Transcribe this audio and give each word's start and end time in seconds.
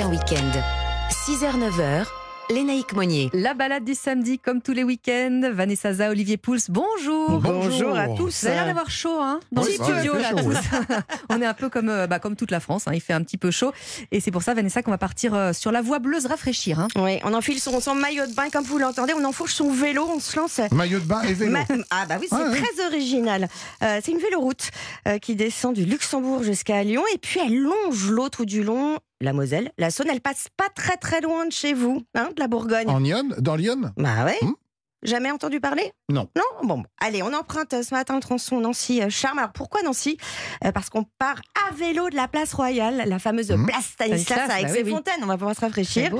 un 0.00 0.08
week-end. 0.10 0.50
6h-9h, 1.26 2.04
Lénaïque 2.50 2.92
Monnier. 2.94 3.30
La 3.32 3.54
balade 3.54 3.84
du 3.84 3.94
samedi, 3.94 4.38
comme 4.38 4.60
tous 4.62 4.72
les 4.72 4.82
week-ends. 4.84 5.40
Vanessa 5.52 5.92
Za, 5.92 6.10
Olivier 6.10 6.36
Pouls, 6.36 6.58
bonjour. 6.68 7.38
Bonjour 7.40 7.96
à 7.96 8.08
tous. 8.08 8.40
Vous 8.40 8.46
avez 8.46 8.56
l'air 8.56 8.66
d'avoir 8.66 8.90
chaud, 8.90 9.18
hein, 9.20 9.40
dans 9.52 9.62
Oui, 9.62 9.76
le 9.78 9.84
ouais, 9.84 9.92
studio, 9.92 10.12
il 10.16 10.24
fait 10.24 10.34
là, 10.34 10.42
chaud, 10.42 10.50
tous. 10.50 10.94
On 11.30 11.42
est 11.42 11.46
un 11.46 11.54
peu 11.54 11.68
comme, 11.68 11.88
euh, 11.88 12.06
bah, 12.06 12.18
comme 12.18 12.34
toute 12.36 12.50
la 12.50 12.60
France, 12.60 12.84
hein, 12.86 12.92
il 12.94 13.00
fait 13.00 13.12
un 13.12 13.22
petit 13.22 13.36
peu 13.38 13.50
chaud. 13.50 13.72
Et 14.10 14.20
c'est 14.20 14.30
pour 14.30 14.42
ça, 14.42 14.54
Vanessa, 14.54 14.82
qu'on 14.82 14.90
va 14.90 14.98
partir 14.98 15.34
euh, 15.34 15.52
sur 15.52 15.70
la 15.72 15.82
voie 15.82 15.98
bleue 15.98 16.20
se 16.20 16.28
rafraîchir. 16.28 16.80
hein. 16.80 16.88
Oui, 16.96 17.18
on 17.24 17.34
enfile 17.34 17.60
son, 17.60 17.80
son 17.80 17.94
maillot 17.94 18.26
de 18.26 18.34
bain, 18.34 18.48
comme 18.50 18.64
vous 18.64 18.78
l'entendez, 18.78 19.12
on 19.16 19.24
enfourche 19.24 19.54
son 19.54 19.70
vélo, 19.70 20.08
on 20.08 20.18
se 20.20 20.36
lance. 20.38 20.60
Maillot 20.72 20.98
de 21.00 21.04
bain 21.04 21.22
et 21.22 21.34
vélo. 21.34 21.52
Ma- 21.52 21.64
Ah 21.90 22.06
bah 22.08 22.16
oui, 22.20 22.26
c'est 22.28 22.36
Ouais, 22.36 22.48
ouais. 22.48 22.60
très 22.62 22.86
original. 22.86 23.48
Euh, 23.82 24.00
c'est 24.02 24.12
une 24.12 24.18
véloroute 24.18 24.70
euh, 25.06 25.18
qui 25.18 25.36
descend 25.36 25.74
du 25.74 25.84
Luxembourg 25.84 26.42
jusqu'à 26.42 26.82
Lyon 26.84 27.02
et 27.14 27.18
puis 27.18 27.40
elle 27.44 27.56
longe 27.58 28.10
l'autre 28.10 28.44
du 28.44 28.62
long, 28.62 28.98
la 29.20 29.32
Moselle. 29.32 29.70
La 29.78 29.90
Saône, 29.90 30.08
elle 30.10 30.20
passe 30.20 30.48
pas 30.56 30.68
très 30.74 30.96
très 30.96 31.20
loin 31.20 31.46
de 31.46 31.52
chez 31.52 31.74
vous, 31.74 32.02
hein, 32.14 32.30
de 32.34 32.40
la 32.40 32.48
Bourgogne. 32.48 32.88
En 32.88 32.98
Lyon 32.98 33.28
Dans 33.38 33.56
Lyon? 33.56 33.92
Bah 33.96 34.24
ouais. 34.24 34.38
Hmm? 34.42 34.52
Jamais 35.02 35.30
entendu 35.30 35.60
parler? 35.60 35.92
Non. 36.10 36.28
Non? 36.36 36.42
Bon, 36.68 36.82
allez, 37.00 37.22
on 37.22 37.32
emprunte 37.32 37.72
euh, 37.72 37.82
ce 37.82 37.94
matin 37.94 38.16
le 38.16 38.20
tronçon 38.20 38.60
Nancy-Charme. 38.60 39.38
Alors 39.38 39.52
pourquoi 39.52 39.80
Nancy? 39.82 40.18
Euh, 40.62 40.72
Parce 40.72 40.90
qu'on 40.90 41.04
part 41.18 41.40
à 41.70 41.72
vélo 41.74 42.10
de 42.10 42.16
la 42.16 42.28
place 42.28 42.52
Royale, 42.52 43.04
la 43.06 43.18
fameuse 43.18 43.50
Hmm. 43.50 43.64
place 43.64 43.86
Stanislas 43.86 44.50
avec 44.50 44.66
bah 44.66 44.68
ses 44.74 44.78
oui, 44.82 44.84
oui. 44.84 44.90
fontaines. 44.90 45.20
On 45.22 45.26
va 45.26 45.38
pouvoir 45.38 45.56
se 45.56 45.62
rafraîchir. 45.62 46.14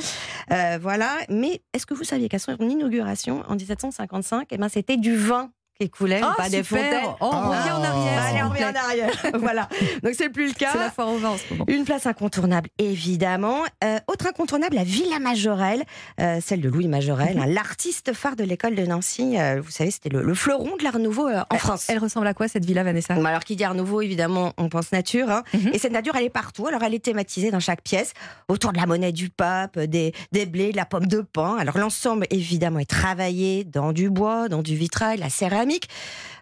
Euh, 0.51 0.79
voilà. 0.81 1.19
Mais 1.29 1.61
est-ce 1.75 1.85
que 1.85 1.93
vous 1.93 2.05
saviez 2.05 2.31
qu'à 2.31 2.39
son 2.39 2.57
inauguration 2.59 3.45
en 3.49 3.55
1755, 3.55 4.49
eh 4.51 4.57
ben, 4.57 4.71
c'était 4.71 4.97
du 4.97 5.15
vin? 5.15 5.51
Qui 5.81 5.89
coulait, 5.91 6.21
Ah, 6.23 6.35
pas 6.37 6.49
des 6.51 6.63
fontaines 6.63 7.05
Oh, 7.21 7.27
on 7.27 7.31
Ah. 7.33 7.49
revient 7.49 7.71
en 7.73 7.83
arrière. 7.83 8.17
Bah, 8.17 8.27
s'il 8.29 8.37
Allez, 8.37 8.43
on 8.45 8.49
revient 8.51 8.65
en 8.65 8.85
arrière. 8.89 9.11
voilà. 9.41 9.69
Donc 10.03 10.13
c'est 10.15 10.29
plus 10.29 10.49
le 10.49 10.53
cas. 10.53 10.71
C'est 10.73 10.79
la 10.79 10.91
foire 10.91 11.09
au 11.09 11.17
vin 11.17 11.31
en 11.31 11.37
ce 11.39 11.53
moment. 11.55 11.65
Une 11.69 11.85
place 11.85 12.07
incontournable, 12.07 12.69
évidemment. 12.79 13.63
Euh, 13.83 13.99
autre 14.09 14.27
incontournable, 14.27 14.77
la 14.77 14.85
Villa 14.85 15.19
Majorelle, 15.19 15.83
euh, 16.21 16.39
celle 16.45 16.61
de 16.61 16.69
Louis 16.69 16.87
Majorelle, 16.89 17.39
hein, 17.39 17.47
l'artiste 17.49 18.13
phare 18.13 18.37
de 18.37 18.45
l'école 18.45 18.75
de 18.75 18.85
Nancy. 18.85 19.39
Euh, 19.39 19.61
vous 19.65 19.71
savez, 19.71 19.91
c'était 19.91 20.11
le, 20.11 20.23
le 20.23 20.35
fleuron 20.35 20.77
de 20.79 20.85
l'Art 20.85 20.99
Nouveau 20.99 21.29
en 21.29 21.57
France. 21.57 21.87
Elle 21.89 21.99
ressemble 21.99 22.27
à 22.27 22.35
quoi 22.35 22.47
cette 22.49 22.65
villa, 22.65 22.83
Vanessa? 22.83 23.15
Bon, 23.15 23.25
alors, 23.25 23.45
qui 23.45 23.57
dit 23.57 23.65
Art 23.65 23.75
Nouveau, 23.75 24.03
évidemment, 24.03 24.53
on 24.59 24.69
pense 24.69 24.93
nature. 24.93 25.31
hein. 25.31 25.43
Mhm. 25.55 25.71
Et 25.73 25.79
cette 25.79 25.93
nature, 25.93 26.15
elle 26.17 26.25
est 26.25 26.31
partout. 26.31 26.67
Alors, 26.67 26.83
elle 26.83 26.95
est 26.95 27.03
thématisée 27.05 27.51
dans 27.51 27.61
chaque 27.61 27.83
pièce, 27.83 28.13
autour 28.49 28.73
de 28.73 28.79
la 28.79 28.87
monnaie 28.87 29.13
du 29.13 29.31
pape, 29.31 29.79
des, 29.79 30.13
des 30.33 30.45
blés, 30.47 30.73
de 30.73 30.77
la 30.77 30.85
pomme 30.85 31.07
de 31.07 31.21
pain. 31.23 31.57
Alors, 31.59 31.79
l'ensemble, 31.79 32.27
évidemment, 32.31 32.81
est 32.81 32.91
travaillé 32.91 33.65
dans 33.65 33.93
du 33.93 34.11
bois, 34.11 34.49
dans 34.49 34.63
du 34.63 34.75
vitrail, 34.77 35.19
la 35.19 35.31
céramique, 35.31 35.70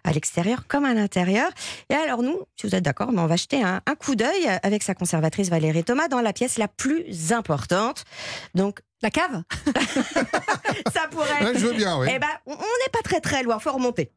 à 0.03 0.11
l'extérieur 0.13 0.65
comme 0.67 0.85
à 0.85 0.93
l'intérieur. 0.93 1.49
Et 1.89 1.93
alors, 1.93 2.23
nous, 2.23 2.39
si 2.55 2.65
vous 2.67 2.73
êtes 2.75 2.83
d'accord, 2.83 3.11
ben, 3.11 3.21
on 3.23 3.27
va 3.27 3.35
jeter 3.35 3.61
un, 3.61 3.81
un 3.85 3.95
coup 3.95 4.15
d'œil 4.15 4.47
avec 4.63 4.81
sa 4.83 4.95
conservatrice 4.95 5.49
Valérie 5.49 5.83
Thomas 5.83 6.07
dans 6.07 6.21
la 6.21 6.33
pièce 6.33 6.57
la 6.57 6.67
plus 6.67 7.31
importante. 7.33 8.05
Donc, 8.55 8.79
La 9.01 9.09
cave 9.11 9.43
ça 10.93 11.07
pourrait 11.11 11.27
Ouais. 11.43 11.53
Je 11.53 11.65
veux 11.67 11.73
bien, 11.73 11.99
oui. 11.99 12.07
Eh 12.13 12.19
ben, 12.19 12.27
on 12.45 12.51
n'est 12.53 12.91
pas 12.91 13.01
très 13.03 13.19
très 13.21 13.43
loin, 13.43 13.59
faut 13.59 13.71
remonter. 13.71 14.11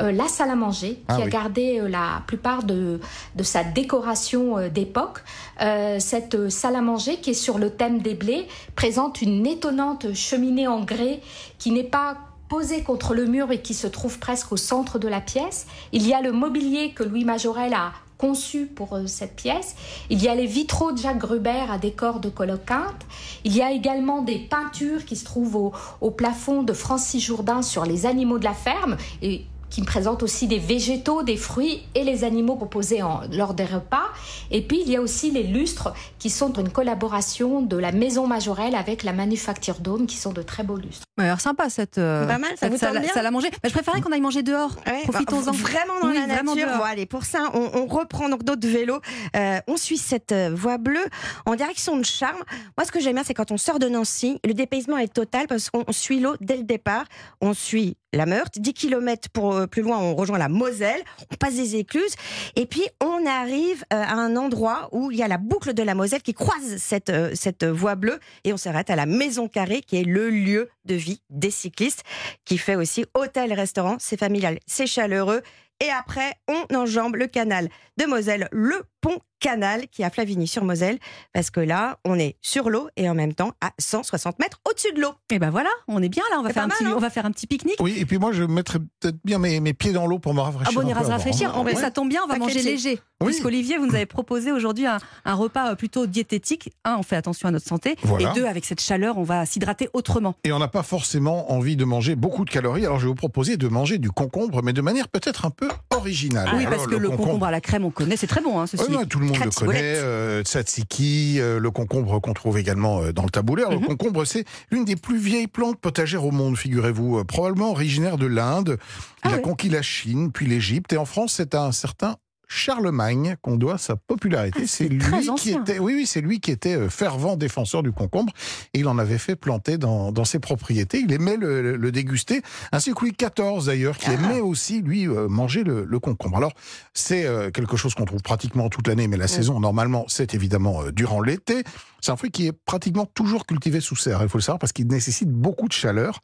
Euh, 0.00 0.10
la 0.10 0.26
salle 0.26 0.50
à 0.50 0.56
manger, 0.56 0.94
qui 0.96 1.04
Ah 1.06 1.14
a 1.14 1.20
oui. 1.20 1.28
gardé 1.30 1.78
euh, 1.78 1.88
la 1.88 2.24
plupart 2.26 2.64
de, 2.64 3.00
de 3.36 3.42
sa 3.44 3.62
décoration 3.62 4.58
euh, 4.58 4.68
d'époque. 4.68 5.22
Euh, 5.60 6.00
cette 6.00 6.34
euh, 6.34 6.50
salle 6.50 6.74
à 6.74 6.80
manger, 6.80 7.18
qui 7.20 7.30
est 7.30 7.34
sur 7.34 7.58
le 7.58 7.70
thème 7.70 8.00
des 8.00 8.14
blés, 8.14 8.48
présente 8.74 9.22
une 9.22 9.46
étonnante 9.46 10.12
cheminée 10.14 10.66
en 10.66 10.82
grès 10.82 11.20
qui 11.58 11.70
n'est 11.70 11.84
pas 11.84 12.16
posée 12.48 12.82
contre 12.82 13.14
le 13.14 13.26
mur 13.26 13.52
et 13.52 13.60
qui 13.60 13.74
se 13.74 13.86
trouve 13.86 14.18
presque 14.18 14.52
au 14.52 14.56
centre 14.56 14.98
de 14.98 15.08
la 15.08 15.20
pièce. 15.20 15.66
Il 15.92 16.06
y 16.06 16.14
a 16.14 16.20
le 16.20 16.32
mobilier 16.32 16.92
que 16.92 17.02
Louis 17.02 17.24
Majorel 17.24 17.74
a 17.74 17.92
conçu 18.16 18.66
pour 18.66 18.94
euh, 18.94 19.06
cette 19.06 19.36
pièce. 19.36 19.76
Il 20.10 20.22
y 20.22 20.28
a 20.28 20.34
les 20.34 20.46
vitraux 20.46 20.92
de 20.92 20.98
Jacques 20.98 21.18
Gruber 21.18 21.64
à 21.70 21.78
décor 21.78 22.20
de 22.20 22.28
coloquinte. 22.28 23.06
Il 23.44 23.54
y 23.54 23.62
a 23.62 23.70
également 23.70 24.22
des 24.22 24.38
peintures 24.38 25.04
qui 25.04 25.16
se 25.16 25.24
trouvent 25.24 25.56
au, 25.56 25.72
au 26.00 26.10
plafond 26.10 26.62
de 26.62 26.72
Francis 26.72 27.24
Jourdain 27.24 27.62
sur 27.62 27.84
les 27.84 28.06
animaux 28.06 28.38
de 28.38 28.44
la 28.44 28.54
ferme 28.54 28.96
et 29.22 29.44
qui 29.70 29.80
me 29.82 29.86
présente 29.86 30.22
aussi 30.22 30.46
des 30.46 30.58
végétaux, 30.58 31.22
des 31.22 31.36
fruits 31.36 31.82
et 31.94 32.04
les 32.04 32.24
animaux 32.24 32.56
proposés 32.56 33.02
en- 33.02 33.20
lors 33.32 33.54
des 33.54 33.64
repas. 33.64 34.06
Et 34.50 34.62
puis 34.62 34.80
il 34.84 34.90
y 34.90 34.96
a 34.96 35.00
aussi 35.00 35.30
les 35.30 35.42
lustres 35.42 35.92
qui 36.18 36.30
sont 36.30 36.52
une 36.54 36.70
collaboration 36.70 37.62
de 37.62 37.76
la 37.76 37.92
Maison 37.92 38.26
Majorelle 38.26 38.74
avec 38.74 39.02
la 39.02 39.12
Manufacture 39.12 39.80
d'Aume 39.80 40.06
qui 40.06 40.16
sont 40.16 40.32
de 40.32 40.42
très 40.42 40.62
beaux 40.62 40.76
lustres. 40.76 41.04
Ouais, 41.18 41.24
alors 41.26 41.40
sympa 41.40 41.68
cette, 41.68 41.98
euh, 41.98 42.26
Pas 42.26 42.38
mal, 42.38 42.50
ça 42.58 42.68
cette 42.70 42.78
salle, 42.78 43.00
bien 43.00 43.12
salle 43.12 43.26
à 43.26 43.30
manger. 43.30 43.50
Mais 43.62 43.68
je 43.68 43.74
préférais 43.74 44.00
qu'on 44.00 44.12
aille 44.12 44.20
manger 44.20 44.42
dehors. 44.42 44.70
Ouais, 44.86 45.02
Profitons-en. 45.04 45.50
bah, 45.50 45.58
vraiment 45.58 46.00
dans 46.02 46.08
Oui, 46.08 46.14
la 46.14 46.26
vraiment 46.32 46.54
nature. 46.54 46.68
dehors. 46.68 46.78
Bon, 46.78 46.84
allez, 46.84 47.06
pour 47.06 47.24
ça, 47.24 47.50
on, 47.54 47.70
on 47.74 47.86
reprend 47.86 48.28
donc 48.28 48.44
d'autres 48.44 48.68
vélos. 48.68 49.00
Euh, 49.36 49.58
on 49.66 49.76
suit 49.76 49.98
cette 49.98 50.32
euh, 50.32 50.50
voie 50.54 50.78
bleue 50.78 51.04
en 51.46 51.56
direction 51.56 51.96
de 51.96 52.04
Charmes. 52.04 52.42
Moi, 52.76 52.84
ce 52.86 52.92
que 52.92 53.00
j'aime 53.00 53.14
bien, 53.14 53.24
c'est 53.24 53.34
quand 53.34 53.50
on 53.50 53.56
sort 53.58 53.78
de 53.78 53.88
Nancy, 53.88 54.40
le 54.44 54.54
dépaysement 54.54 54.96
est 54.98 55.12
total 55.12 55.46
parce 55.48 55.70
qu'on 55.70 55.84
suit 55.92 56.20
l'eau 56.20 56.34
dès 56.40 56.56
le 56.56 56.62
départ. 56.64 57.04
On 57.40 57.52
suit 57.54 57.96
la 58.12 58.26
Meurthe. 58.26 58.58
10 58.58 58.74
km 58.74 59.28
pour, 59.30 59.54
euh, 59.54 59.66
plus 59.66 59.82
loin, 59.82 59.98
on 59.98 60.14
rejoint 60.14 60.38
la 60.38 60.48
Moselle. 60.48 61.02
On 61.30 61.36
passe 61.36 61.56
des 61.56 61.76
écluses. 61.76 62.14
Et 62.56 62.66
puis, 62.66 62.86
on 63.02 63.26
arrive 63.26 63.84
euh, 63.92 64.02
à 64.02 64.14
un 64.14 64.36
endroit 64.36 64.88
où 64.92 65.10
il 65.10 65.18
y 65.18 65.22
a 65.22 65.28
la 65.28 65.38
boucle 65.38 65.74
de 65.74 65.82
la 65.82 65.94
Moselle 65.94 66.22
qui 66.22 66.34
croise 66.34 66.76
cette, 66.78 67.10
euh, 67.10 67.32
cette 67.34 67.64
voie 67.64 67.94
bleue. 67.94 68.18
Et 68.44 68.52
on 68.52 68.56
s'arrête 68.56 68.90
à 68.90 68.96
la 68.96 69.06
Maison 69.06 69.48
Carrée, 69.48 69.82
qui 69.82 69.96
est 69.96 70.04
le 70.04 70.30
lieu 70.30 70.68
de 70.84 70.94
vie 70.94 71.20
des 71.30 71.50
cyclistes, 71.50 72.02
qui 72.44 72.58
fait 72.58 72.76
aussi 72.76 73.04
hôtel-restaurant. 73.14 73.96
C'est 73.98 74.18
familial, 74.18 74.58
c'est 74.66 74.86
chaleureux. 74.86 75.42
Et 75.80 75.90
après, 75.90 76.34
on 76.48 76.74
enjambe 76.74 77.14
le 77.14 77.28
canal 77.28 77.68
de 77.98 78.04
Moselle, 78.04 78.48
le 78.50 78.82
pont 79.00 79.20
canal 79.40 79.88
qui 79.88 80.02
est 80.02 80.04
à 80.04 80.10
Flavigny-sur-Moselle, 80.10 80.98
parce 81.32 81.50
que 81.50 81.60
là, 81.60 81.98
on 82.04 82.18
est 82.18 82.36
sur 82.42 82.70
l'eau 82.70 82.88
et 82.96 83.08
en 83.08 83.14
même 83.14 83.34
temps 83.34 83.52
à 83.60 83.72
160 83.78 84.38
mètres 84.38 84.60
au-dessus 84.68 84.92
de 84.94 85.00
l'eau. 85.00 85.12
Et 85.30 85.38
ben 85.38 85.50
voilà, 85.50 85.70
on 85.86 86.02
est 86.02 86.08
bien 86.08 86.24
là. 86.30 86.36
On 86.38 86.42
va, 86.42 86.48
C'est 86.48 86.54
faire 86.54 86.64
un, 86.64 86.68
pas 86.68 86.74
petit, 86.74 86.84
mal, 86.84 86.92
hein 86.92 86.96
on 86.96 87.00
va 87.00 87.10
faire 87.10 87.26
un 87.26 87.30
petit 87.30 87.46
pique-nique. 87.46 87.76
Oui, 87.80 87.96
et 87.98 88.06
puis 88.06 88.18
moi, 88.18 88.32
je 88.32 88.44
mettrais 88.44 88.78
peut-être 89.00 89.18
bien 89.24 89.38
mes, 89.38 89.60
mes 89.60 89.74
pieds 89.74 89.92
dans 89.92 90.06
l'eau 90.06 90.18
pour 90.18 90.34
me 90.34 90.40
rafraîchir. 90.40 90.68
Ah 90.76 90.80
bon, 90.80 90.86
on 90.86 90.88
ira 90.88 91.04
se 91.04 91.10
rafraîchir. 91.10 91.56
Ouais. 91.62 91.74
ça 91.74 91.90
tombe 91.90 92.08
bien, 92.08 92.22
on 92.24 92.28
va 92.28 92.34
Pas 92.34 92.40
manger 92.40 92.62
léger. 92.62 93.00
Oui. 93.20 93.28
Puisqu'Olivier, 93.28 93.78
vous 93.78 93.86
nous 93.86 93.94
avez 93.96 94.06
proposé 94.06 94.52
aujourd'hui 94.52 94.86
un, 94.86 94.98
un 95.24 95.34
repas 95.34 95.72
euh, 95.72 95.74
plutôt 95.74 96.06
diététique. 96.06 96.70
Un, 96.84 96.96
on 96.98 97.02
fait 97.02 97.16
attention 97.16 97.48
à 97.48 97.50
notre 97.50 97.66
santé. 97.66 97.96
Voilà. 98.02 98.30
Et 98.30 98.34
deux, 98.34 98.46
avec 98.46 98.64
cette 98.64 98.80
chaleur, 98.80 99.18
on 99.18 99.24
va 99.24 99.44
s'hydrater 99.44 99.88
autrement. 99.92 100.36
Et 100.44 100.52
on 100.52 100.58
n'a 100.58 100.68
pas 100.68 100.84
forcément 100.84 101.52
envie 101.52 101.76
de 101.76 101.84
manger 101.84 102.14
beaucoup 102.14 102.44
de 102.44 102.50
calories. 102.50 102.86
Alors, 102.86 102.98
je 102.98 103.04
vais 103.04 103.08
vous 103.08 103.14
proposer 103.16 103.56
de 103.56 103.66
manger 103.68 103.98
du 103.98 104.10
concombre, 104.10 104.62
mais 104.62 104.72
de 104.72 104.80
manière 104.80 105.08
peut-être 105.08 105.46
un 105.46 105.50
peu 105.50 105.68
originale. 105.90 106.48
oui, 106.54 106.64
Alors, 106.64 106.76
parce 106.76 106.86
que 106.86 106.94
le 106.94 107.10
concombre... 107.10 107.46
à 107.46 107.50
la 107.50 107.60
crème, 107.60 107.84
on 107.84 107.90
connaît, 107.90 108.16
c'est 108.16 108.28
très 108.28 108.40
bon, 108.40 108.60
hein, 108.60 108.66
ceci. 108.66 108.84
Tout 109.08 109.18
le 109.20 109.26
monde 109.28 109.44
le 109.44 109.50
connaît, 109.50 109.80
euh, 109.96 110.42
tzatziki, 110.42 111.40
euh, 111.40 111.58
le 111.58 111.70
concombre 111.70 112.20
qu'on 112.20 112.34
trouve 112.34 112.58
également 112.58 113.02
euh, 113.02 113.12
dans 113.12 113.22
le 113.24 113.30
taboulé. 113.30 113.62
Alors, 113.62 113.74
Mhm. 113.74 113.82
Le 113.82 113.86
concombre, 113.96 114.24
c'est 114.24 114.44
l'une 114.70 114.84
des 114.84 114.96
plus 114.96 115.18
vieilles 115.18 115.46
plantes 115.46 115.78
potagères 115.80 116.24
au 116.24 116.30
monde, 116.30 116.56
figurez-vous, 116.56 117.18
euh, 117.18 117.24
probablement 117.24 117.70
originaire 117.70 118.18
de 118.18 118.26
l'Inde. 118.26 118.78
Il 119.24 119.30
Ah 119.32 119.34
a 119.34 119.38
conquis 119.38 119.68
la 119.68 119.82
Chine, 119.82 120.32
puis 120.32 120.46
l'Égypte, 120.46 120.92
et 120.92 120.96
en 120.96 121.04
France, 121.04 121.34
c'est 121.36 121.54
un 121.54 121.72
certain 121.72 122.16
Charlemagne 122.48 123.36
qu'on 123.42 123.56
doit 123.56 123.78
sa 123.78 123.94
popularité. 123.96 124.60
Ah, 124.62 124.66
c'est 124.66 124.88
lui 124.88 125.00
qui 125.36 125.50
était, 125.62 125.78
oui, 125.78 125.94
oui, 125.94 126.06
c'est 126.06 126.20
lui 126.22 126.40
qui 126.40 126.50
était 126.50 126.74
euh, 126.76 126.88
fervent 126.88 127.36
défenseur 127.36 127.82
du 127.82 127.92
concombre, 127.92 128.32
et 128.74 128.80
il 128.80 128.88
en 128.88 128.98
avait 128.98 129.18
fait 129.18 129.36
planter 129.36 129.78
dans, 129.78 130.12
dans 130.12 130.24
ses 130.24 130.38
propriétés. 130.38 130.98
Il 131.00 131.12
aimait 131.12 131.36
le, 131.36 131.76
le- 131.76 131.92
déguster, 131.92 132.42
ainsi 132.72 132.92
que 132.94 133.00
Louis 133.00 133.12
XIV 133.12 133.66
d'ailleurs, 133.66 133.96
qui 133.98 134.10
aimait 134.10 134.40
aussi 134.40 134.80
lui 134.82 135.06
euh, 135.06 135.28
manger 135.28 135.62
le, 135.62 135.84
le 135.84 135.98
concombre. 136.00 136.36
Alors 136.38 136.52
c'est 136.94 137.26
euh, 137.26 137.50
quelque 137.50 137.76
chose 137.76 137.94
qu'on 137.94 138.04
trouve 138.06 138.22
pratiquement 138.22 138.68
toute 138.70 138.88
l'année, 138.88 139.08
mais 139.08 139.16
la 139.16 139.28
saison 139.28 139.60
normalement 139.60 140.04
c'est 140.08 140.34
évidemment 140.34 140.84
durant 140.92 141.20
l'été. 141.20 141.62
C'est 142.00 142.12
un 142.12 142.16
fruit 142.16 142.30
qui 142.30 142.46
est 142.46 142.52
pratiquement 142.52 143.06
toujours 143.06 143.46
cultivé 143.46 143.80
sous 143.80 143.96
serre. 143.96 144.20
Il 144.22 144.28
faut 144.28 144.38
le 144.38 144.42
savoir 144.42 144.58
parce 144.58 144.72
qu'il 144.72 144.86
nécessite 144.88 145.30
beaucoup 145.30 145.68
de 145.68 145.72
chaleur, 145.72 146.20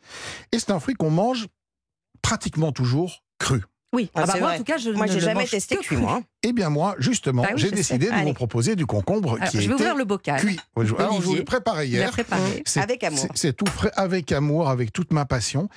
et 0.52 0.58
c'est 0.58 0.70
un 0.70 0.80
fruit 0.80 0.94
qu'on 0.94 1.10
mange 1.10 1.46
pratiquement 2.22 2.72
toujours 2.72 3.22
cru. 3.38 3.62
Oui, 3.94 4.10
Ah, 4.14 4.22
Ah 4.22 4.26
bah, 4.26 4.32
moi, 4.38 4.48
vrai. 4.48 4.54
en 4.54 4.58
tout 4.58 4.64
cas, 4.64 4.76
je 4.76 4.90
Moi, 4.90 5.06
j'ai 5.06 5.20
jamais 5.20 5.40
mange 5.42 5.50
testé 5.50 5.76
cuit, 5.76 5.96
moi. 5.96 6.16
hein. 6.20 6.22
Eh 6.42 6.52
bien 6.52 6.68
moi, 6.68 6.96
justement, 6.98 7.42
Bah 7.42 7.48
oui, 7.52 7.58
j'ai 7.58 7.66
je 7.66 7.70
sais. 7.70 7.76
décidé 7.76 8.06
de 8.08 8.12
Allez. 8.12 8.24
vous 8.26 8.34
proposer 8.34 8.74
du 8.76 8.86
concombre 8.86 9.36
Alors, 9.40 9.48
qui 9.48 9.60
je 9.62 9.68
vais 9.68 9.74
ouvrir 9.74 9.94
le 9.94 10.04
bocal. 10.04 10.40
cuit. 10.40 10.58
Alors, 10.76 10.86
je 10.88 10.92
vous 10.94 11.16
Olivier. 11.18 11.36
l'ai 11.36 11.44
préparé 11.44 11.86
hier. 11.86 12.10
préparé. 12.10 12.62
C'est- 12.66 12.80
Avec 12.80 13.04
amour. 13.04 13.24
c'est- 13.34 13.52
tout 13.52 13.66
frais, 13.66 13.92
avec 13.94 14.32
amour, 14.32 14.68
avec 14.68 14.92
toute 14.92 15.12
ma 15.12 15.24
passion. 15.24 15.68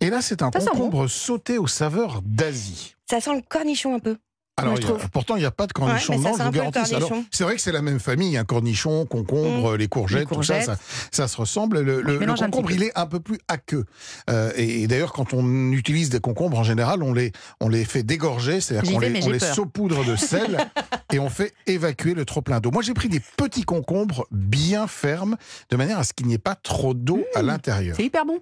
Et 0.00 0.08
là, 0.10 0.22
c'est 0.22 0.42
un 0.42 0.50
Ça 0.52 0.60
concombre 0.60 1.06
sauté 1.08 1.58
aux 1.58 1.66
saveurs 1.66 2.20
d'Asie. 2.24 2.94
Ça 3.08 3.20
sent 3.20 3.34
le 3.36 3.42
cornichon 3.46 3.94
un 3.94 3.98
peu. 4.00 4.16
Alors, 4.58 4.76
je 4.80 4.86
a- 4.86 5.08
pourtant, 5.12 5.36
il 5.36 5.40
n'y 5.40 5.44
a 5.44 5.50
pas 5.50 5.66
de 5.66 5.72
cornichon 5.72 6.14
Ouais, 6.14 6.22
sent 6.22 6.38
je 6.38 6.42
vous 6.44 6.50
garantis. 6.50 6.94
Alors, 6.94 7.12
c'est 7.30 7.44
vrai 7.44 7.54
que 7.56 7.60
c'est 7.60 7.72
la 7.72 7.82
même 7.82 8.00
famille, 8.00 8.36
un 8.36 8.44
cornichon, 8.44 9.06
concombre, 9.06 9.76
les 9.76 9.88
courgettes, 9.88 10.28
Les 10.30 10.36
tout 10.36 10.42
ça, 10.42 10.60
ça, 10.60 10.76
ça 11.10 11.28
se 11.28 11.36
ressemble. 11.36 11.80
Le, 11.80 12.18
concombre, 12.36 12.70
il 12.70 12.82
est 12.82 12.96
un 12.96 13.06
peu 13.06 13.20
plus 13.20 13.38
aqueux. 13.48 13.84
Euh, 14.30 14.52
et 14.56 14.82
et 14.82 14.86
d'ailleurs, 14.86 15.12
quand 15.12 15.32
on 15.34 15.72
utilise 15.72 16.10
des 16.10 16.20
concombres, 16.20 16.58
en 16.58 16.62
général, 16.62 17.02
on 17.02 17.12
les, 17.12 17.32
on 17.60 17.68
les 17.68 17.84
fait 17.84 18.02
dégorger, 18.02 18.60
c'est-à-dire 18.60 18.92
qu'on 18.92 19.00
les, 19.00 19.22
on 19.24 19.54
saupoudre 19.54 20.04
de 20.04 20.16
sel 20.16 20.70
et 21.12 21.18
on 21.18 21.28
fait 21.28 21.52
évacuer 21.66 22.14
le 22.14 22.24
trop-plein 22.24 22.60
d'eau. 22.60 22.70
Moi, 22.70 22.82
j'ai 22.82 22.94
pris 22.94 23.08
des 23.08 23.20
petits 23.20 23.64
concombres 23.64 24.26
bien 24.30 24.86
fermes, 24.86 25.36
de 25.70 25.76
manière 25.76 25.98
à 25.98 26.04
ce 26.04 26.12
qu'il 26.12 26.26
n'y 26.26 26.34
ait 26.34 26.38
pas 26.38 26.54
trop 26.54 26.94
d'eau 26.94 27.24
à 27.34 27.42
l'intérieur. 27.42 27.96
C'est 27.96 28.04
hyper 28.04 28.24
bon. 28.24 28.38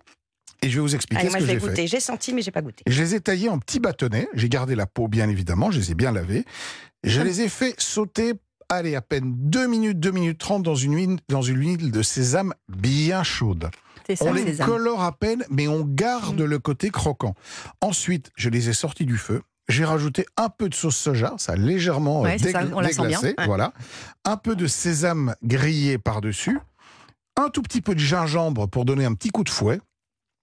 Et 0.62 0.70
je 0.70 0.76
vais 0.76 0.80
vous 0.80 0.94
expliquer 0.94 1.20
Allez, 1.20 1.28
ce 1.30 1.32
moi, 1.32 1.40
que 1.40 1.46
j'ai 1.46 1.74
fait. 1.74 1.86
J'ai 1.86 2.00
senti, 2.00 2.32
mais 2.34 2.42
j'ai 2.42 2.50
pas 2.50 2.62
goûté. 2.62 2.82
Je 2.86 3.02
les 3.02 3.14
ai 3.14 3.20
taillés 3.20 3.48
en 3.48 3.58
petits 3.58 3.80
bâtonnets. 3.80 4.28
J'ai 4.34 4.48
gardé 4.48 4.74
la 4.74 4.86
peau, 4.86 5.08
bien 5.08 5.28
évidemment. 5.28 5.70
Je 5.70 5.78
les 5.78 5.92
ai 5.92 5.94
bien 5.94 6.12
lavés. 6.12 6.44
Je 7.04 7.20
les 7.20 7.42
ai 7.42 7.48
fait 7.48 7.74
sauter 7.78 8.34
allez, 8.68 8.94
à 8.96 9.00
peine 9.00 9.32
2 9.36 9.66
minutes, 9.66 10.00
2 10.00 10.10
minutes 10.10 10.38
30 10.38 10.62
dans 10.62 10.74
une 10.74 10.94
huile, 10.94 11.18
dans 11.28 11.42
une 11.42 11.58
huile 11.58 11.90
de 11.90 12.02
sésame 12.02 12.54
bien 12.68 13.22
chaude. 13.22 13.70
C'est 14.06 14.16
ça, 14.16 14.26
On 14.26 14.32
les 14.32 14.44
sésame. 14.44 14.68
colore 14.68 15.02
à 15.02 15.12
peine, 15.12 15.44
mais 15.50 15.68
on 15.68 15.82
garde 15.84 16.40
le 16.40 16.58
côté 16.58 16.90
croquant. 16.90 17.34
Ensuite, 17.80 18.30
je 18.36 18.48
les 18.48 18.68
ai 18.68 18.72
sortis 18.72 19.04
du 19.04 19.16
feu. 19.16 19.42
J'ai 19.68 19.84
rajouté 19.84 20.26
un 20.36 20.48
peu 20.48 20.68
de 20.68 20.74
sauce 20.74 20.96
soja, 20.96 21.34
ça 21.38 21.52
a 21.52 21.56
légèrement 21.56 22.20
euh, 22.20 22.28
Ouais, 22.28 22.36
c'est 22.38 22.52
ça, 22.52 22.62
on 22.72 22.80
déglacé, 22.80 23.34
voilà. 23.46 23.72
Un 24.24 24.36
peu 24.36 24.54
de 24.54 24.68
sésame 24.68 25.34
grillé 25.42 25.98
par-dessus, 25.98 26.60
un 27.36 27.48
tout 27.48 27.62
petit 27.62 27.80
peu 27.80 27.96
de 27.96 28.00
gingembre 28.00 28.68
pour 28.68 28.84
donner 28.84 29.04
un 29.04 29.14
petit 29.14 29.30
coup 29.30 29.42
de 29.42 29.50
fouet, 29.50 29.80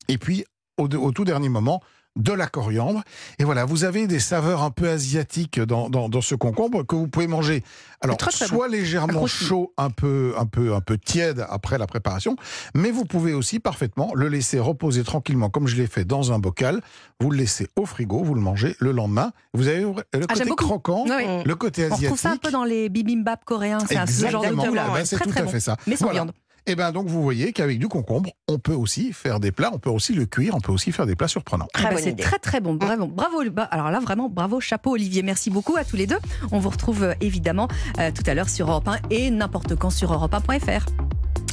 et 0.07 0.17
puis 0.17 0.45
au, 0.77 0.87
au 0.87 1.11
tout 1.11 1.25
dernier 1.25 1.49
moment, 1.49 1.81
de 2.15 2.31
la 2.31 2.45
coriandre. 2.45 3.01
Et 3.39 3.43
voilà, 3.43 3.65
vous 3.65 3.85
avez 3.85 4.05
des 4.05 4.19
saveurs 4.19 4.61
un 4.61 4.69
peu 4.69 4.87
asiatiques 4.87 5.59
dans, 5.59 5.89
dans, 5.89 6.09
dans 6.09 6.21
ce 6.21 6.35
concombre 6.35 6.85
que 6.85 6.95
vous 6.95 7.07
pouvez 7.07 7.25
manger. 7.25 7.63
Alors, 8.01 8.17
Très, 8.17 8.29
très 8.29 8.45
soit 8.45 8.67
légèrement 8.67 9.25
chaud, 9.25 9.73
un 9.77 9.89
peu, 9.89 10.35
un 10.37 10.45
peu, 10.45 10.75
un 10.75 10.81
peu 10.81 10.99
tiède 10.99 11.43
après 11.49 11.79
la 11.79 11.87
préparation, 11.87 12.35
mais 12.75 12.91
vous 12.91 13.05
pouvez 13.05 13.33
aussi 13.33 13.59
parfaitement 13.59 14.11
le 14.13 14.27
laisser 14.27 14.59
reposer 14.59 15.03
tranquillement, 15.03 15.49
comme 15.49 15.65
je 15.67 15.75
l'ai 15.75 15.87
fait 15.87 16.05
dans 16.05 16.31
un 16.31 16.37
bocal. 16.37 16.81
Vous 17.19 17.31
le 17.31 17.37
laissez 17.37 17.67
au 17.77 17.87
frigo, 17.87 18.21
vous 18.23 18.35
le 18.35 18.41
mangez 18.41 18.75
le 18.79 18.91
lendemain. 18.91 19.31
Vous 19.55 19.67
avez 19.67 19.81
le 19.81 19.93
Ah, 19.97 20.17
côté 20.19 20.35
j'aime 20.35 20.49
beaucoup. 20.49 20.65
croquant, 20.65 21.05
Oui, 21.07 21.43
le 21.43 21.55
côté 21.55 21.83
On 21.83 21.85
asiatique. 21.85 22.03
retrouve 22.05 22.19
ça 22.19 22.31
un 22.31 22.37
peu 22.37 22.51
dans 22.51 22.63
les 22.63 22.89
bibimbap 22.89 23.43
coréens. 23.43 23.79
C'est 23.89 23.97
un- 23.97 24.05
ce 24.05 24.27
genre 24.29 24.43
de 24.43 24.75
là. 24.75 24.85
Eh 24.89 24.93
ben, 24.99 25.05
c'est 25.05 25.15
Très 25.15 25.25
tout 25.25 25.31
très 25.31 25.41
à 25.41 25.45
bon. 25.45 25.49
fait 25.51 25.59
ça. 25.61 25.77
Mais 25.87 25.95
sans 25.95 26.05
Voilà. 26.05 26.19
viande. 26.25 26.33
Et 26.65 26.75
bien 26.75 26.91
donc 26.91 27.07
vous 27.07 27.21
voyez 27.21 27.51
qu'avec 27.51 27.77
du 27.77 27.87
concombre, 27.87 28.29
on 28.47 28.57
peut 28.57 28.73
aussi 28.73 29.11
faire 29.11 29.39
des 29.39 29.51
plats, 29.51 29.71
on 29.73 29.79
peut 29.79 29.89
aussi 29.89 30.13
le 30.13 30.25
cuire, 30.25 30.55
on 30.55 30.61
peut 30.61 30.71
aussi 30.71 30.91
faire 30.91 31.05
des 31.05 31.15
plats 31.15 31.27
surprenants. 31.27 31.67
Très 31.73 31.85
Ah 31.85 31.89
bah, 31.89 31.95
bonne 31.95 32.03
c'est 32.03 32.15
très 32.15 32.39
très 32.39 32.61
bon. 32.61 32.73
Bravo. 32.75 33.07
Bravo. 33.07 33.43
bah, 33.51 33.63
Alors 33.63 33.91
là, 33.91 33.99
vraiment, 33.99 34.29
bravo, 34.29 34.59
chapeau, 34.59 34.91
Olivier. 34.91 35.23
Merci 35.23 35.49
beaucoup 35.49 35.75
à 35.75 35.83
tous 35.83 35.97
les 35.97 36.07
deux. 36.07 36.19
On 36.51 36.59
vous 36.59 36.69
retrouve 36.69 37.03
euh, 37.03 37.13
évidemment 37.21 37.67
euh, 37.99 38.11
tout 38.11 38.23
à 38.25 38.33
l'heure 38.33 38.49
sur 38.49 38.69
Europe 38.69 38.87
1 38.87 38.97
et 39.09 39.29
n'importe 39.29 39.75
quand 39.75 39.89
sur 39.89 40.13
europe1.fr. 40.13 40.85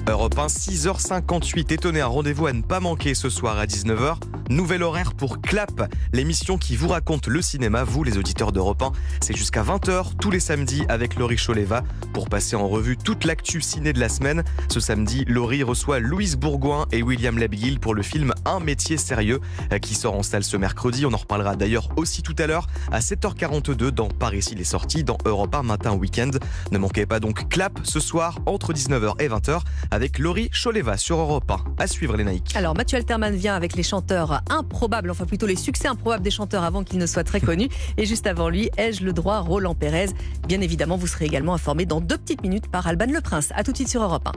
Europe 0.08 0.38
1, 0.38 0.46
6h58. 0.46 1.72
Étonné, 1.72 2.00
un 2.00 2.06
rendez-vous 2.06 2.46
à 2.46 2.52
ne 2.52 2.62
pas 2.62 2.80
manquer 2.80 3.14
ce 3.14 3.28
soir 3.28 3.58
à 3.58 3.66
19h. 3.66 4.16
Nouvel 4.50 4.82
horaire 4.82 5.14
pour 5.14 5.40
Clap, 5.40 5.94
l'émission 6.12 6.58
qui 6.58 6.74
vous 6.74 6.88
raconte 6.88 7.28
le 7.28 7.40
cinéma, 7.40 7.84
vous 7.84 8.02
les 8.02 8.18
auditeurs 8.18 8.50
d'Europe 8.50 8.82
1. 8.82 8.90
C'est 9.20 9.36
jusqu'à 9.36 9.62
20h 9.62 10.16
tous 10.20 10.32
les 10.32 10.40
samedis 10.40 10.84
avec 10.88 11.14
Laurie 11.14 11.36
Choleva 11.36 11.84
pour 12.12 12.28
passer 12.28 12.56
en 12.56 12.66
revue 12.68 12.96
toute 12.96 13.24
l'actu 13.24 13.60
ciné 13.60 13.92
de 13.92 14.00
la 14.00 14.08
semaine. 14.08 14.42
Ce 14.68 14.80
samedi, 14.80 15.24
Laurie 15.28 15.62
reçoit 15.62 16.00
Louise 16.00 16.36
Bourgoin 16.36 16.86
et 16.90 17.02
William 17.02 17.38
Labguil 17.38 17.78
pour 17.78 17.94
le 17.94 18.02
film 18.02 18.34
Un 18.44 18.58
métier 18.58 18.96
sérieux 18.96 19.38
euh, 19.72 19.78
qui 19.78 19.94
sort 19.94 20.14
en 20.14 20.24
salle 20.24 20.42
ce 20.42 20.56
mercredi. 20.56 21.06
On 21.06 21.12
en 21.12 21.18
reparlera 21.18 21.54
d'ailleurs 21.54 21.88
aussi 21.96 22.22
tout 22.22 22.36
à 22.38 22.48
l'heure 22.48 22.66
à 22.90 22.98
7h42 22.98 23.90
dans 23.90 24.08
Paris 24.08 24.42
s'il 24.42 24.60
est 24.60 24.64
sorti 24.64 25.04
dans 25.04 25.18
Europe 25.26 25.54
1 25.54 25.62
matin 25.62 25.92
week-end. 25.92 26.30
Ne 26.72 26.78
manquez 26.78 27.06
pas 27.06 27.20
donc 27.20 27.48
Clap 27.48 27.78
ce 27.84 28.00
soir 28.00 28.40
entre 28.46 28.72
19h 28.72 29.22
et 29.22 29.28
20h 29.28 29.60
avec 29.90 30.18
Laurie 30.18 30.50
Choleva 30.50 30.96
sur 30.96 31.18
Europe 31.18 31.50
1. 31.50 31.82
À 31.82 31.86
suivre 31.86 32.16
les 32.16 32.24
Nike. 32.24 32.54
Alors, 32.54 32.74
Mathieu 32.74 32.96
Alterman 32.98 33.34
vient 33.34 33.54
avec 33.54 33.74
les 33.74 33.82
chanteurs 33.82 34.42
improbables, 34.48 35.10
enfin 35.10 35.26
plutôt 35.26 35.46
les 35.46 35.56
succès 35.56 35.88
improbables 35.88 36.22
des 36.22 36.30
chanteurs 36.30 36.64
avant 36.64 36.84
qu'ils 36.84 36.98
ne 36.98 37.06
soient 37.06 37.24
très 37.24 37.40
connus. 37.40 37.68
Et 37.96 38.06
juste 38.06 38.26
avant 38.26 38.48
lui, 38.48 38.70
ai-je 38.76 39.04
le 39.04 39.12
droit, 39.12 39.38
Roland 39.40 39.74
Pérez? 39.74 40.10
Bien 40.46 40.60
évidemment, 40.60 40.96
vous 40.96 41.06
serez 41.06 41.26
également 41.26 41.54
informé 41.54 41.86
dans 41.86 42.00
deux 42.00 42.18
petites 42.18 42.42
minutes 42.42 42.68
par 42.70 42.86
Alban 42.86 43.12
Le 43.12 43.20
Prince. 43.20 43.50
À 43.54 43.62
tout 43.62 43.72
de 43.72 43.76
suite 43.76 43.88
sur 43.88 44.02
Europe 44.02 44.28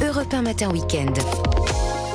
1. 0.00 0.06
Europe 0.06 0.32
1 0.32 0.42
Matin 0.42 0.70
Week-end. 0.70 1.12